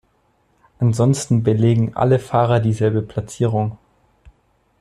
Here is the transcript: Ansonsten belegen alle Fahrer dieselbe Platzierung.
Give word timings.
Ansonsten 0.79 1.43
belegen 1.43 1.95
alle 1.95 2.17
Fahrer 2.17 2.59
dieselbe 2.59 3.03
Platzierung. 3.03 3.77